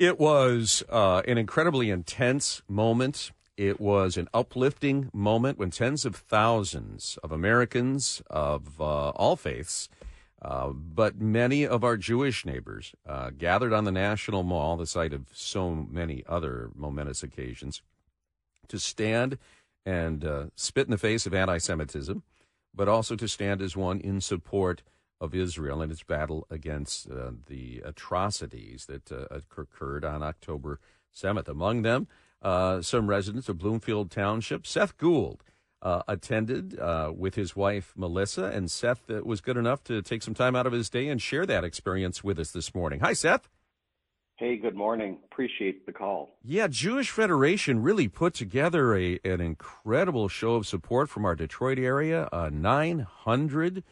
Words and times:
It 0.00 0.18
was 0.18 0.82
uh, 0.88 1.20
an 1.28 1.36
incredibly 1.36 1.90
intense 1.90 2.62
moment. 2.66 3.32
It 3.58 3.78
was 3.78 4.16
an 4.16 4.28
uplifting 4.32 5.10
moment 5.12 5.58
when 5.58 5.70
tens 5.70 6.06
of 6.06 6.16
thousands 6.16 7.18
of 7.22 7.30
Americans 7.32 8.22
of 8.30 8.80
uh, 8.80 9.10
all 9.10 9.36
faiths, 9.36 9.90
uh, 10.40 10.68
but 10.68 11.20
many 11.20 11.66
of 11.66 11.84
our 11.84 11.98
Jewish 11.98 12.46
neighbors, 12.46 12.94
uh, 13.06 13.28
gathered 13.36 13.74
on 13.74 13.84
the 13.84 13.92
National 13.92 14.42
Mall, 14.42 14.78
the 14.78 14.86
site 14.86 15.12
of 15.12 15.26
so 15.34 15.70
many 15.90 16.24
other 16.26 16.70
momentous 16.74 17.22
occasions, 17.22 17.82
to 18.68 18.78
stand 18.78 19.36
and 19.84 20.24
uh, 20.24 20.46
spit 20.54 20.86
in 20.86 20.92
the 20.92 20.96
face 20.96 21.26
of 21.26 21.34
anti 21.34 21.58
Semitism, 21.58 22.22
but 22.74 22.88
also 22.88 23.16
to 23.16 23.28
stand 23.28 23.60
as 23.60 23.76
one 23.76 24.00
in 24.00 24.22
support 24.22 24.80
of 25.20 25.34
Israel 25.34 25.82
in 25.82 25.90
its 25.90 26.02
battle 26.02 26.46
against 26.50 27.10
uh, 27.10 27.32
the 27.46 27.82
atrocities 27.84 28.86
that 28.86 29.12
uh, 29.12 29.26
occurred 29.30 30.04
on 30.04 30.22
October 30.22 30.80
7th. 31.14 31.48
Among 31.48 31.82
them, 31.82 32.08
uh, 32.42 32.80
some 32.80 33.08
residents 33.08 33.48
of 33.48 33.58
Bloomfield 33.58 34.10
Township. 34.10 34.66
Seth 34.66 34.96
Gould 34.96 35.42
uh, 35.82 36.02
attended 36.08 36.78
uh, 36.78 37.12
with 37.14 37.34
his 37.34 37.56
wife, 37.56 37.92
Melissa, 37.96 38.46
and 38.46 38.70
Seth 38.70 39.10
uh, 39.10 39.22
was 39.24 39.40
good 39.40 39.56
enough 39.56 39.82
to 39.84 40.02
take 40.02 40.22
some 40.22 40.34
time 40.34 40.56
out 40.56 40.66
of 40.66 40.72
his 40.72 40.90
day 40.90 41.08
and 41.08 41.20
share 41.20 41.46
that 41.46 41.64
experience 41.64 42.22
with 42.24 42.38
us 42.38 42.50
this 42.50 42.74
morning. 42.74 43.00
Hi, 43.00 43.12
Seth. 43.12 43.48
Hey, 44.36 44.56
good 44.56 44.74
morning. 44.74 45.18
Appreciate 45.30 45.84
the 45.84 45.92
call. 45.92 46.30
Yeah, 46.42 46.66
Jewish 46.66 47.10
Federation 47.10 47.82
really 47.82 48.08
put 48.08 48.32
together 48.32 48.96
a 48.96 49.20
an 49.22 49.42
incredible 49.42 50.28
show 50.28 50.54
of 50.54 50.66
support 50.66 51.10
from 51.10 51.26
our 51.26 51.34
Detroit 51.34 51.78
area. 51.78 52.26
Uh, 52.32 52.48
900 52.50 53.84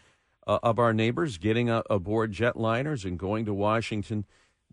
uh, 0.49 0.59
of 0.63 0.79
our 0.79 0.95
neighbors 0.95 1.39
getting 1.39 1.69
uh, 1.69 1.83
aboard 1.91 2.33
jetliners 2.33 3.05
and 3.05 3.19
going 3.19 3.45
to 3.45 3.55
Washington, 3.55 4.25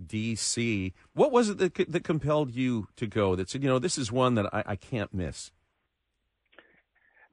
D.C. 0.03 0.93
What 1.13 1.31
was 1.31 1.49
it 1.49 1.57
that, 1.57 1.91
that 1.91 2.03
compelled 2.03 2.51
you 2.55 2.87
to 2.95 3.05
go 3.05 3.35
that 3.35 3.49
said, 3.49 3.61
you 3.61 3.69
know, 3.69 3.77
this 3.77 3.97
is 3.97 4.11
one 4.11 4.35
that 4.35 4.51
I, 4.53 4.63
I 4.65 4.75
can't 4.77 5.13
miss? 5.13 5.51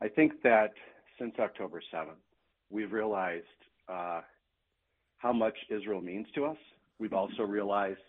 I 0.03 0.09
think 0.09 0.43
that 0.43 0.73
since 1.19 1.35
October 1.39 1.81
7th, 1.95 2.17
we've 2.69 2.93
realized 2.93 3.47
uh, 3.89 4.23
how 5.19 5.33
much 5.33 5.57
Israel 5.71 6.01
means 6.01 6.27
to 6.35 6.45
us. 6.45 6.57
We've 6.99 7.13
also 7.13 7.45
realized 7.45 8.01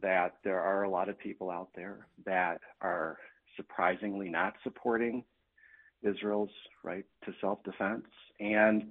that 0.00 0.36
there 0.42 0.60
are 0.60 0.84
a 0.84 0.88
lot 0.88 1.10
of 1.10 1.18
people 1.18 1.50
out 1.50 1.68
there 1.76 2.06
that 2.24 2.62
are 2.80 3.18
surprisingly 3.56 4.30
not 4.30 4.54
supporting 4.62 5.24
Israel's 6.02 6.50
right 6.82 7.04
to 7.26 7.34
self 7.40 7.62
defense. 7.64 8.06
And 8.40 8.84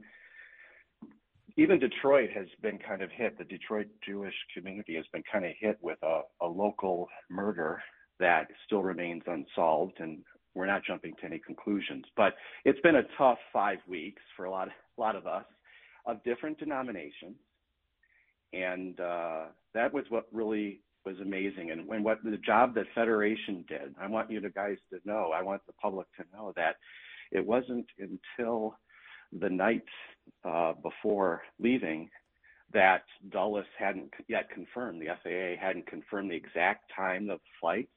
even 1.57 1.79
Detroit 1.79 2.29
has 2.31 2.47
been 2.61 2.77
kind 2.77 3.01
of 3.01 3.09
hit. 3.11 3.37
The 3.37 3.43
Detroit 3.43 3.87
Jewish 4.05 4.33
community 4.55 4.95
has 4.95 5.05
been 5.11 5.23
kind 5.31 5.45
of 5.45 5.51
hit 5.59 5.77
with 5.81 5.97
a, 6.03 6.21
a 6.41 6.47
local 6.47 7.07
murder 7.29 7.81
that 8.19 8.47
still 8.65 8.83
remains 8.83 9.23
unsolved, 9.27 9.99
and 9.99 10.19
we're 10.53 10.65
not 10.67 10.83
jumping 10.85 11.13
to 11.19 11.25
any 11.25 11.39
conclusions. 11.39 12.05
But 12.15 12.35
it's 12.65 12.79
been 12.81 12.97
a 12.97 13.03
tough 13.17 13.39
five 13.51 13.79
weeks 13.87 14.21
for 14.35 14.45
a 14.45 14.51
lot 14.51 14.67
of, 14.67 14.73
a 14.97 15.01
lot 15.01 15.15
of 15.15 15.27
us 15.27 15.45
of 16.05 16.23
different 16.23 16.59
denominations, 16.59 17.35
and 18.53 18.99
uh, 18.99 19.45
that 19.73 19.93
was 19.93 20.05
what 20.09 20.25
really 20.31 20.81
was 21.05 21.15
amazing. 21.19 21.71
And 21.71 21.87
when 21.87 22.03
what 22.03 22.23
the 22.23 22.37
job 22.37 22.75
that 22.75 22.85
Federation 22.93 23.65
did, 23.67 23.95
I 23.99 24.07
want 24.07 24.29
you 24.29 24.39
to 24.39 24.49
guys 24.49 24.77
to 24.91 24.99
know, 25.05 25.31
I 25.33 25.41
want 25.41 25.61
the 25.65 25.73
public 25.73 26.07
to 26.17 26.25
know 26.33 26.53
that 26.55 26.75
it 27.31 27.45
wasn't 27.45 27.87
until 27.97 28.75
the 29.39 29.49
night 29.49 29.83
uh, 30.43 30.73
before 30.81 31.41
leaving 31.59 32.09
that 32.73 33.03
Dulles 33.29 33.65
hadn't 33.77 34.11
yet 34.27 34.49
confirmed, 34.49 35.01
the 35.01 35.07
FAA 35.23 35.63
hadn't 35.63 35.87
confirmed 35.87 36.31
the 36.31 36.35
exact 36.35 36.91
time 36.95 37.29
of 37.29 37.39
flights 37.59 37.91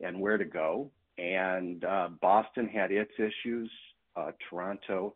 and 0.00 0.20
where 0.20 0.38
to 0.38 0.44
go. 0.44 0.90
And 1.18 1.84
uh, 1.84 2.08
Boston 2.20 2.68
had 2.68 2.90
its 2.92 3.12
issues. 3.18 3.70
Uh, 4.16 4.32
Toronto, 4.48 5.14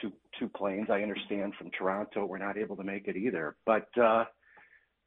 two 0.00 0.12
two 0.38 0.48
planes. 0.48 0.88
I 0.90 1.02
understand 1.02 1.54
from 1.58 1.70
Toronto, 1.70 2.26
we're 2.26 2.38
not 2.38 2.58
able 2.58 2.76
to 2.76 2.84
make 2.84 3.08
it 3.08 3.16
either. 3.16 3.56
But 3.64 3.88
uh, 3.98 4.24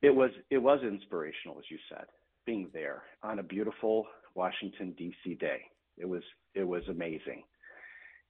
it 0.01 0.13
was 0.13 0.31
it 0.49 0.57
was 0.59 0.79
inspirational, 0.83 1.57
as 1.59 1.65
you 1.69 1.77
said, 1.89 2.05
being 2.45 2.69
there 2.73 3.03
on 3.21 3.39
a 3.39 3.43
beautiful 3.43 4.05
Washington 4.35 4.93
D.C. 4.97 5.35
day. 5.35 5.61
It 5.97 6.07
was 6.07 6.23
it 6.55 6.63
was 6.63 6.83
amazing 6.89 7.43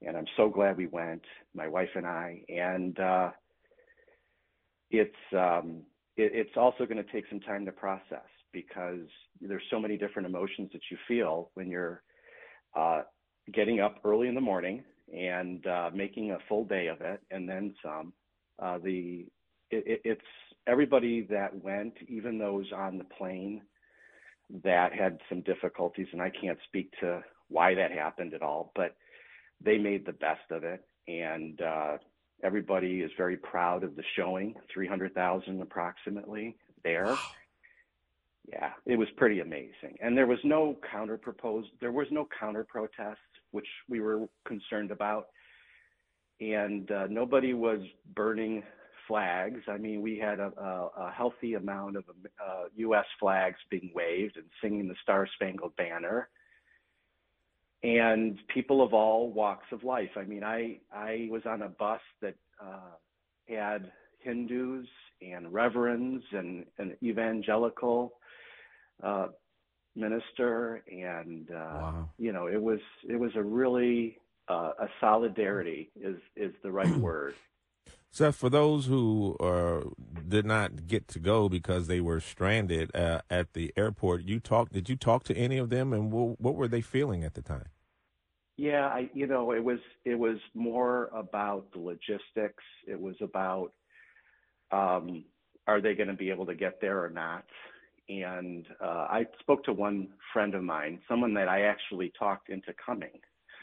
and 0.06 0.16
I'm 0.16 0.28
so 0.38 0.50
glad 0.50 0.78
we 0.78 0.88
went, 0.88 1.24
my 1.54 1.68
wife 1.68 1.90
and 1.96 2.06
I. 2.06 2.42
And 2.50 3.00
uh, 3.00 3.30
it's 4.92 5.16
um, 5.34 5.84
it, 6.16 6.32
it's 6.34 6.58
also 6.58 6.86
going 6.86 7.04
to 7.04 7.12
take 7.12 7.26
some 7.30 7.40
time 7.42 7.66
to 7.66 7.72
process 7.72 8.28
because 8.52 9.08
there's 9.42 9.64
so 9.70 9.80
many 9.80 9.98
different 9.98 10.28
emotions 10.28 10.70
that 10.74 10.82
you 10.90 10.98
feel 11.08 11.52
when 11.54 11.70
you're 11.70 12.02
uh, 12.76 13.02
getting 13.54 13.80
up 13.80 14.00
early 14.04 14.28
in 14.28 14.36
the 14.36 14.42
morning 14.42 14.84
and 15.16 15.66
uh, 15.68 15.90
making 15.94 16.32
a 16.32 16.38
full 16.48 16.66
day 16.66 16.88
of 16.88 17.02
it, 17.02 17.22
and 17.32 17.48
then 17.48 17.74
some. 17.84 18.14
Uh, 18.62 18.78
the 18.84 19.26
it, 19.72 20.02
it's 20.04 20.22
everybody 20.68 21.26
that 21.30 21.56
went, 21.64 21.94
even 22.08 22.38
those 22.38 22.66
on 22.76 22.98
the 22.98 23.04
plane 23.06 23.62
that 24.64 24.94
had 24.94 25.20
some 25.30 25.42
difficulties, 25.42 26.08
and 26.12 26.22
I 26.22 26.30
can't 26.30 26.58
speak 26.68 26.92
to 27.02 27.24
why 27.48 27.74
that 27.76 27.92
happened 27.92 28.34
at 28.34 28.42
all, 28.42 28.72
but 28.76 28.96
they 29.64 29.78
made 29.78 30.06
the 30.06 30.14
best 30.14 30.52
of 30.52 30.64
it, 30.64 30.86
and 31.08 31.62
uh, 31.62 31.98
everybody 32.44 33.02
is 33.02 33.12
very 33.18 33.38
proud 33.38 33.84
of 33.84 33.96
the 33.96 34.04
showing. 34.16 34.56
Three 34.74 34.88
hundred 34.88 35.14
thousand 35.14 35.62
approximately 35.62 36.56
there. 36.84 37.16
Yeah, 38.48 38.72
it 38.86 38.96
was 38.98 39.08
pretty 39.18 39.42
amazing, 39.42 39.98
and 40.02 40.18
there 40.18 40.28
was 40.28 40.40
no 40.44 40.78
counter 40.92 41.18
proposed. 41.18 41.70
There 41.80 41.92
was 41.92 42.08
no 42.12 42.28
counter 42.40 42.64
protest, 42.64 43.20
which 43.52 43.68
we 43.88 44.00
were 44.00 44.28
concerned 44.48 44.92
about, 44.92 45.28
and 46.42 46.90
uh, 46.90 47.08
nobody 47.10 47.54
was 47.54 47.80
burning 48.16 48.64
flags. 49.08 49.62
I 49.68 49.78
mean, 49.78 50.02
we 50.02 50.18
had 50.18 50.40
a, 50.40 50.52
a, 50.58 50.90
a 51.08 51.12
healthy 51.12 51.56
amount 51.56 51.98
of 51.98 52.06
uh, 52.44 52.66
U.S. 52.76 53.06
flags 53.20 53.58
being 53.70 53.92
waved 53.94 54.38
and 54.38 54.46
singing 54.62 54.88
the 54.88 54.96
Star 55.04 55.28
Spangled 55.36 55.76
Banner 55.76 56.30
and 57.84 58.38
people 58.54 58.82
of 58.82 58.94
all 58.94 59.32
walks 59.32 59.68
of 59.72 59.84
life. 59.84 60.12
I 60.18 60.24
mean, 60.24 60.44
I 60.44 60.80
I 60.94 61.28
was 61.32 61.44
on 61.46 61.62
a 61.62 61.70
bus 61.70 62.02
that 62.22 62.36
uh, 62.62 62.96
had 63.48 63.92
Hindus 64.20 64.88
and 65.22 65.52
reverends 65.52 66.24
and 66.32 66.66
an 66.78 66.96
evangelical 67.04 68.14
uh, 69.02 69.28
minister, 69.96 70.84
and 70.92 71.50
uh, 71.52 71.54
wow. 71.54 72.10
you 72.18 72.32
know, 72.32 72.48
it 72.48 72.62
was 72.62 72.80
it 73.08 73.16
was 73.16 73.32
a 73.36 73.44
really 73.44 74.18
uh, 74.50 74.72
a 74.80 74.88
solidarity 75.00 75.92
is 76.00 76.18
is 76.36 76.54
the 76.64 76.72
right 76.72 76.96
word. 76.98 77.36
Seth, 78.12 78.36
for 78.36 78.50
those 78.50 78.88
who 78.88 79.38
uh, 79.40 79.82
did 80.28 80.46
not 80.46 80.88
get 80.88 81.08
to 81.10 81.20
go 81.20 81.48
because 81.48 81.88
they 81.88 82.02
were 82.02 82.20
stranded 82.20 82.94
uh, 82.96 83.22
at 83.30 83.54
the 83.54 83.72
airport, 83.78 84.24
you 84.24 84.40
talked. 84.40 84.74
Did 84.74 84.90
you 84.90 84.96
talk 84.96 85.24
to 85.26 85.38
any 85.38 85.58
of 85.58 85.70
them, 85.70 85.94
and 85.94 86.12
what, 86.12 86.42
what 86.42 86.56
were 86.56 86.68
they 86.68 86.82
feeling 86.82 87.24
at 87.24 87.36
the 87.36 87.42
time? 87.42 87.68
Yeah, 88.58 88.88
I, 88.88 89.10
you 89.14 89.26
know, 89.26 89.52
it 89.52 89.64
was 89.64 89.80
it 90.04 90.16
was 90.16 90.38
more 90.54 91.10
about 91.14 91.72
the 91.72 91.80
logistics. 91.80 92.64
It 92.88 93.00
was 93.00 93.16
about 93.22 93.72
um, 94.72 95.24
are 95.68 95.80
they 95.80 95.94
going 95.94 96.10
to 96.10 96.16
be 96.16 96.30
able 96.30 96.48
to 96.48 96.56
get 96.56 96.82
there 96.82 97.04
or 97.04 97.10
not? 97.10 97.46
And 98.10 98.66
uh, 98.84 99.08
I 99.10 99.28
spoke 99.40 99.64
to 99.66 99.74
one 99.74 100.10
friend 100.34 100.56
of 100.56 100.64
mine, 100.64 101.00
someone 101.08 101.36
that 101.36 101.48
I 101.48 101.62
actually 101.62 102.12
talked 102.18 102.50
into 102.50 102.74
coming 102.84 103.22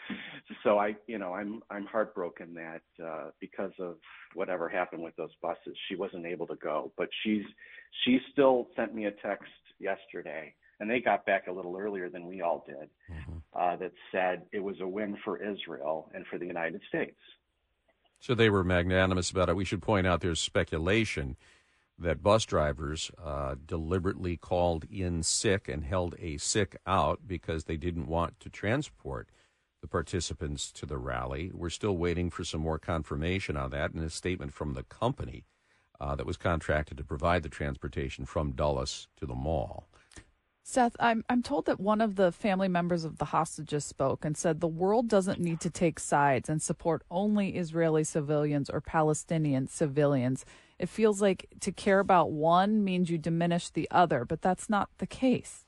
so 0.63 0.79
I, 0.79 0.97
you 1.07 1.19
know, 1.19 1.35
I'm 1.35 1.63
I'm 1.71 1.87
heartbroken 1.87 2.55
that 2.55 2.83
uh, 3.05 3.31
because 3.41 3.73
of 3.79 3.97
whatever 4.35 4.69
happened 4.69 5.03
with 5.03 5.17
those 5.17 5.35
buses, 5.43 5.77
she 5.89 5.97
wasn't 5.97 6.27
able 6.27 6.47
to 6.49 6.57
go. 6.57 6.93
But 6.97 7.09
she's 7.23 7.45
she 8.05 8.19
still 8.33 8.69
sent 8.77 8.95
me 8.95 9.07
a 9.07 9.11
text 9.11 9.51
yesterday, 9.79 10.55
and 10.81 10.91
they 10.91 11.01
got 11.01 11.27
back 11.27 11.47
a 11.49 11.53
little 11.53 11.77
earlier 11.77 12.09
than 12.09 12.27
we 12.27 12.41
all 12.41 12.65
did, 12.67 12.89
mm-hmm. 13.11 13.39
uh, 13.55 13.77
that 13.77 13.93
said 14.13 14.43
it 14.53 14.63
was 14.63 14.77
a 14.81 14.89
win 14.89 15.17
for 15.25 15.43
Israel 15.43 16.11
and 16.15 16.27
for 16.27 16.39
the 16.39 16.47
United 16.47 16.81
States. 16.89 17.19
So 18.19 18.35
they 18.35 18.51
were 18.51 18.65
magnanimous 18.65 19.31
about 19.31 19.49
it. 19.49 19.57
We 19.57 19.65
should 19.65 19.83
point 19.83 20.07
out 20.07 20.21
there's 20.21 20.41
speculation 20.41 21.37
that 21.99 22.23
bus 22.23 22.45
drivers 22.45 23.11
uh, 23.23 23.55
deliberately 23.67 24.37
called 24.37 24.85
in 24.91 25.23
sick 25.23 25.69
and 25.69 25.85
held 25.85 26.15
a 26.19 26.37
sick 26.37 26.77
out 26.87 27.21
because 27.27 27.65
they 27.65 27.77
didn't 27.77 28.07
want 28.07 28.39
to 28.41 28.51
transport 28.51 29.29
the 29.87 29.91
participants 29.91 30.73
to 30.73 30.85
the 30.85 30.99
rally. 30.99 31.51
We're 31.55 31.71
still 31.71 31.97
waiting 31.97 32.29
for 32.29 32.43
some 32.43 32.61
more 32.61 32.79
confirmation 32.79 33.57
on 33.57 33.71
that 33.71 33.93
and 33.93 34.03
a 34.03 34.11
statement 34.11 34.53
from 34.53 34.75
the 34.75 34.83
company 34.83 35.45
uh, 36.01 36.17
that 36.17 36.27
was 36.27 36.37
contracted 36.37 36.97
to 36.99 37.05
provide 37.05 37.45
the 37.45 37.49
transportation 37.49 38.25
from 38.27 38.51
Dulles 38.51 39.07
to 39.19 39.27
the 39.27 39.35
mall. 39.35 39.87
Seth, 40.65 40.97
I'm 40.99 41.25
I'm 41.29 41.45
told 41.45 41.67
that 41.67 41.79
one 41.79 42.01
of 42.01 42.17
the 42.17 42.33
family 42.33 42.67
members 42.67 43.05
of 43.05 43.19
the 43.19 43.27
hostages 43.27 43.85
spoke 43.85 44.25
and 44.25 44.37
said 44.37 44.59
the 44.59 44.67
world 44.67 45.07
doesn't 45.07 45.39
need 45.39 45.61
to 45.61 45.71
take 45.71 46.01
sides 46.01 46.49
and 46.49 46.61
support 46.61 47.05
only 47.09 47.57
Israeli 47.57 48.03
civilians 48.03 48.69
or 48.69 48.81
Palestinian 48.81 49.69
civilians. 49.69 50.45
it 50.81 50.89
feels 50.89 51.23
like 51.23 51.47
to 51.61 51.71
care 51.71 52.01
about 52.01 52.33
one 52.33 52.83
means 52.83 53.09
you 53.09 53.19
diminish 53.19 53.71
the 53.71 53.89
other, 53.93 54.25
but 54.25 54.43
that's 54.43 54.69
not 54.69 54.91
the 54.99 55.07
case. 55.07 55.66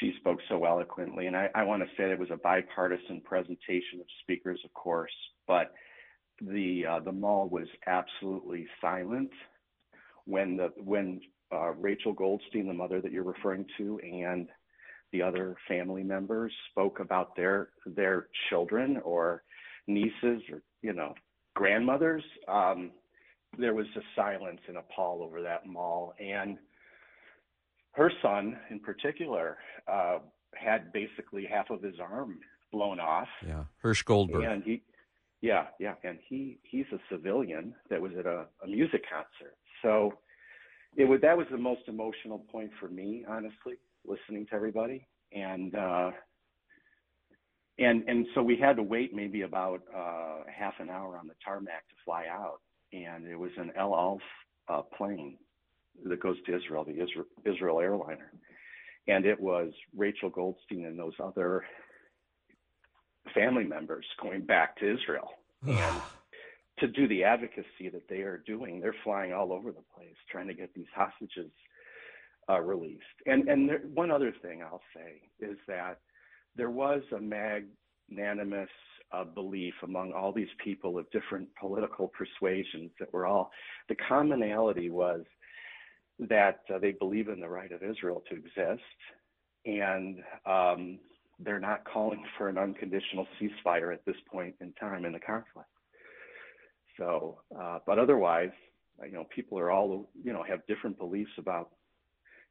She 0.00 0.14
spoke 0.20 0.38
so 0.48 0.64
eloquently, 0.64 1.26
and 1.26 1.36
I, 1.36 1.48
I 1.54 1.64
want 1.64 1.82
to 1.82 1.88
say 1.96 2.10
it 2.10 2.18
was 2.18 2.30
a 2.30 2.36
bipartisan 2.36 3.20
presentation 3.22 4.00
of 4.00 4.06
speakers, 4.22 4.60
of 4.64 4.72
course, 4.74 5.12
but 5.46 5.72
the 6.40 6.84
uh, 6.86 7.00
the 7.00 7.12
mall 7.12 7.48
was 7.48 7.66
absolutely 7.86 8.66
silent 8.80 9.30
when 10.24 10.56
the 10.56 10.72
when 10.76 11.20
uh, 11.52 11.70
Rachel 11.72 12.12
Goldstein, 12.12 12.68
the 12.68 12.74
mother 12.74 13.00
that 13.00 13.10
you're 13.10 13.24
referring 13.24 13.64
to, 13.78 13.98
and 14.02 14.48
the 15.12 15.22
other 15.22 15.56
family 15.66 16.02
members 16.02 16.52
spoke 16.70 17.00
about 17.00 17.34
their 17.34 17.70
their 17.86 18.28
children 18.50 18.98
or 19.04 19.42
nieces 19.86 20.42
or 20.52 20.62
you 20.82 20.92
know 20.92 21.14
grandmothers. 21.54 22.22
Um, 22.46 22.92
there 23.58 23.74
was 23.74 23.86
a 23.96 24.00
silence 24.14 24.60
and 24.68 24.76
a 24.76 24.82
pall 24.94 25.22
over 25.22 25.42
that 25.42 25.66
mall, 25.66 26.14
and 26.20 26.58
her 27.92 28.10
son 28.22 28.58
in 28.70 28.80
particular 28.80 29.58
uh, 29.90 30.18
had 30.54 30.92
basically 30.92 31.46
half 31.50 31.70
of 31.70 31.82
his 31.82 31.94
arm 32.00 32.38
blown 32.72 33.00
off. 33.00 33.28
Yeah, 33.46 33.64
Hersh 33.82 34.04
Goldberg. 34.04 34.44
And 34.44 34.62
he, 34.62 34.82
yeah, 35.40 35.66
yeah, 35.78 35.94
and 36.04 36.18
he 36.28 36.58
he's 36.62 36.86
a 36.92 36.98
civilian 37.10 37.74
that 37.90 38.00
was 38.00 38.12
at 38.18 38.26
a, 38.26 38.46
a 38.62 38.66
music 38.66 39.04
concert. 39.08 39.56
So 39.82 40.14
it 40.96 41.04
was 41.04 41.20
that 41.22 41.36
was 41.36 41.46
the 41.50 41.58
most 41.58 41.82
emotional 41.86 42.44
point 42.50 42.70
for 42.80 42.88
me, 42.88 43.24
honestly, 43.28 43.74
listening 44.04 44.46
to 44.46 44.54
everybody, 44.54 45.06
and 45.32 45.74
uh, 45.74 46.10
and 47.78 48.02
and 48.08 48.26
so 48.34 48.42
we 48.42 48.56
had 48.56 48.76
to 48.76 48.82
wait 48.82 49.14
maybe 49.14 49.42
about 49.42 49.82
uh, 49.96 50.38
half 50.52 50.74
an 50.80 50.90
hour 50.90 51.16
on 51.16 51.26
the 51.26 51.34
tarmac 51.44 51.88
to 51.88 51.94
fly 52.04 52.26
out, 52.30 52.60
and 52.92 53.26
it 53.26 53.36
was 53.36 53.52
an 53.56 53.70
El 53.76 53.94
Al 53.94 54.20
uh, 54.68 54.82
plane 54.96 55.36
that 56.04 56.20
goes 56.20 56.36
to 56.46 56.56
Israel, 56.56 56.84
the 56.84 56.92
Israel, 56.92 57.26
Israel 57.44 57.80
airliner, 57.80 58.32
and 59.06 59.24
it 59.24 59.38
was 59.40 59.72
Rachel 59.96 60.30
Goldstein 60.30 60.84
and 60.84 60.98
those 60.98 61.14
other 61.22 61.64
family 63.34 63.64
members 63.64 64.06
going 64.22 64.42
back 64.42 64.76
to 64.78 64.94
Israel 64.94 65.30
and 65.66 66.02
to 66.78 66.86
do 66.86 67.08
the 67.08 67.24
advocacy 67.24 67.88
that 67.92 68.08
they 68.08 68.18
are 68.18 68.42
doing. 68.46 68.80
They're 68.80 68.94
flying 69.04 69.32
all 69.32 69.52
over 69.52 69.72
the 69.72 69.84
place 69.94 70.14
trying 70.30 70.48
to 70.48 70.54
get 70.54 70.72
these 70.74 70.86
hostages 70.94 71.50
uh, 72.48 72.60
released. 72.60 73.02
And 73.26 73.48
and 73.48 73.68
there, 73.68 73.82
one 73.94 74.10
other 74.10 74.32
thing 74.42 74.62
I'll 74.62 74.82
say 74.94 75.22
is 75.40 75.56
that 75.66 75.98
there 76.56 76.70
was 76.70 77.02
a 77.14 77.20
magnanimous 77.20 78.70
uh, 79.12 79.24
belief 79.24 79.74
among 79.82 80.12
all 80.12 80.32
these 80.32 80.48
people 80.62 80.98
of 80.98 81.10
different 81.10 81.48
political 81.58 82.08
persuasions 82.08 82.90
that 83.00 83.12
were 83.12 83.26
all 83.26 83.50
the 83.88 83.96
commonality 83.96 84.90
was 84.90 85.22
that 86.18 86.60
uh, 86.74 86.78
they 86.78 86.92
believe 86.92 87.28
in 87.28 87.40
the 87.40 87.48
right 87.48 87.70
of 87.72 87.82
Israel 87.82 88.22
to 88.28 88.36
exist 88.36 88.82
and 89.64 90.22
um, 90.46 90.98
they're 91.38 91.60
not 91.60 91.84
calling 91.84 92.24
for 92.36 92.48
an 92.48 92.58
unconditional 92.58 93.26
ceasefire 93.40 93.92
at 93.92 94.04
this 94.04 94.16
point 94.30 94.54
in 94.60 94.72
time 94.74 95.04
in 95.04 95.12
the 95.12 95.20
conflict. 95.20 95.68
So, 96.96 97.40
uh, 97.58 97.78
but 97.86 97.98
otherwise, 97.98 98.50
you 99.04 99.12
know, 99.12 99.26
people 99.32 99.58
are 99.58 99.70
all, 99.70 100.08
you 100.24 100.32
know, 100.32 100.42
have 100.42 100.66
different 100.66 100.98
beliefs 100.98 101.30
about 101.38 101.70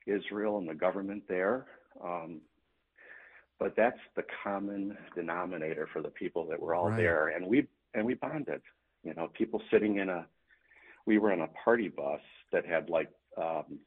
Israel 0.06 0.58
and 0.58 0.70
the 0.70 0.74
government 0.74 1.24
there. 1.28 1.66
Um, 2.02 2.42
but 3.60 3.74
that's 3.76 4.00
the 4.16 4.24
common 4.44 4.96
denominator 5.16 5.90
for 5.92 6.02
the 6.02 6.10
people 6.10 6.48
that 6.48 6.60
were 6.60 6.76
all 6.76 6.90
right. 6.90 6.98
there, 6.98 7.30
and 7.30 7.46
we 7.46 7.68
and 7.96 8.06
we 8.06 8.14
bonded. 8.14 8.62
You 9.04 9.16
know, 9.16 9.30
people 9.34 9.62
sitting 9.72 9.98
in 9.98 10.10
a, 10.10 10.28
we 11.08 11.18
were 11.18 11.34
in 11.34 11.42
a 11.42 11.48
party 11.48 11.88
bus 11.88 12.22
that 12.52 12.68
had 12.68 12.90
like 12.90 13.10
um, 13.38 13.80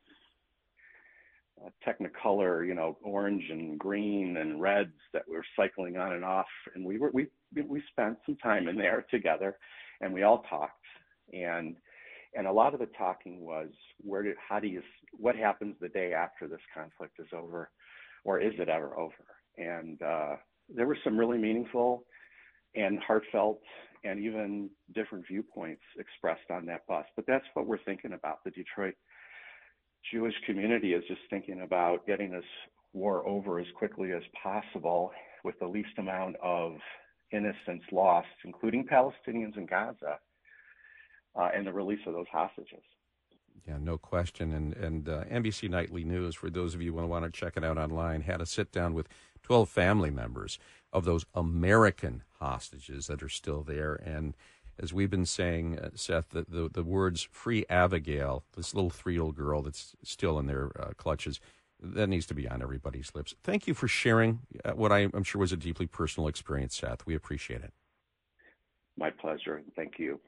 Technicolor, 1.87 2.67
you 2.67 2.75
know, 2.75 2.97
orange 3.02 3.44
and 3.50 3.79
green 3.79 4.38
and 4.38 4.61
reds 4.61 4.94
that 5.12 5.29
were 5.29 5.44
cycling 5.56 5.97
on 5.97 6.12
and 6.12 6.25
off, 6.25 6.47
and 6.75 6.85
we 6.85 6.99
were 6.99 7.11
we 7.12 7.26
we 7.55 7.82
spent 7.91 8.17
some 8.25 8.37
time 8.37 8.67
in 8.69 8.76
there 8.76 9.05
together, 9.11 9.58
and 10.00 10.12
we 10.12 10.23
all 10.23 10.43
talked, 10.49 10.87
and 11.32 11.76
and 12.35 12.47
a 12.47 12.52
lot 12.52 12.73
of 12.73 12.81
the 12.81 12.88
talking 12.97 13.41
was 13.41 13.69
where 13.99 14.23
did 14.23 14.37
how 14.49 14.58
do 14.58 14.69
you 14.69 14.82
what 15.12 15.37
happens 15.37 15.76
the 15.81 15.88
day 15.88 16.14
after 16.14 16.49
this 16.49 16.61
conflict 16.75 17.19
is 17.19 17.29
over, 17.35 17.70
or 18.25 18.41
is 18.41 18.55
it 18.58 18.69
ever 18.69 18.99
over? 18.99 19.12
And 19.58 20.00
uh, 20.00 20.37
there 20.75 20.87
were 20.87 20.99
some 21.05 21.19
really 21.19 21.38
meaningful 21.38 22.05
and 22.75 22.99
heartfelt 23.00 23.61
and 24.05 24.19
even 24.20 24.70
different 24.94 25.26
viewpoints 25.26 25.82
expressed 25.99 26.50
on 26.50 26.64
that 26.67 26.87
bus. 26.87 27.05
But 27.17 27.26
that's 27.26 27.44
what 27.55 27.67
we're 27.67 27.85
thinking 27.85 28.12
about 28.14 28.43
the 28.44 28.50
Detroit 28.50 28.94
Jewish 30.12 30.35
community 30.47 30.94
is 30.94 31.05
just 31.08 31.20
thinking 31.29 31.62
about 31.62 32.06
getting 32.06 32.31
this 32.31 32.44
war 32.93 33.26
over 33.26 33.58
as 33.58 33.67
quickly 33.76 34.12
as 34.12 34.23
possible 34.43 35.12
with 35.44 35.58
the 35.61 35.67
least 35.67 35.99
amount 35.99 36.37
of 36.43 36.76
innocents 37.32 37.85
lost, 37.93 38.29
including 38.44 38.87
Palestinians 38.87 39.56
in 39.56 39.67
Gaza, 39.67 40.19
uh, 41.37 41.49
and 41.55 41.67
the 41.67 41.73
release 41.73 42.00
of 42.06 42.14
those 42.14 42.26
hostages. 42.32 42.82
Yeah, 43.67 43.79
no 43.79 43.99
question. 43.99 44.52
And 44.52 44.75
and 44.75 45.08
uh, 45.08 45.25
NBC 45.25 45.69
Nightly 45.69 46.05
News, 46.05 46.35
for 46.35 46.50
those 46.50 46.75
of 46.75 46.82
you 46.82 46.96
who 46.96 47.06
want 47.06 47.25
to 47.25 47.31
check 47.31 47.56
it 47.56 47.64
out 47.64 47.79
online, 47.79 48.23
had 48.23 48.41
a 48.41 48.46
sit 48.46 48.73
down 48.73 48.94
with 48.94 49.08
12 49.43 49.69
family 49.69 50.11
members 50.11 50.58
of 50.93 51.05
those 51.05 51.25
American 51.35 52.23
hostages 52.38 53.06
that 53.06 53.23
are 53.23 53.29
still 53.29 53.62
there. 53.62 53.94
And 53.94 54.35
as 54.82 54.93
we've 54.93 55.11
been 55.11 55.27
saying, 55.27 55.79
uh, 55.79 55.91
Seth, 55.94 56.31
the, 56.31 56.44
the, 56.49 56.71
the, 56.73 56.82
words 56.82 57.29
free 57.31 57.65
Abigail, 57.69 58.44
this 58.56 58.75
little 58.75 58.91
three 58.91 59.15
year 59.15 59.23
old 59.23 59.37
girl 59.37 59.62
that's 59.62 59.94
still 60.03 60.38
in 60.38 60.47
their 60.47 60.71
uh, 60.81 60.93
clutches, 60.97 61.41
that 61.82 62.09
needs 62.09 62.27
to 62.27 62.35
be 62.35 62.49
on 62.49 62.62
everybody's 62.62 63.12
lips. 63.15 63.35
Thank 63.43 63.67
you 63.67 63.75
for 63.75 63.88
sharing 63.88 64.41
uh, 64.65 64.73
what 64.73 64.93
I, 64.93 65.09
am 65.15 65.23
sure 65.23 65.41
was 65.41 65.53
a 65.53 65.56
deeply 65.56 65.87
personal 65.87 66.29
experience, 66.29 66.77
Seth. 66.77 67.06
We 67.06 67.15
appreciate 67.15 67.62
it. 67.62 67.73
My 68.97 69.11
pleasure. 69.11 69.62
Thank 69.77 69.99
you. 69.99 70.21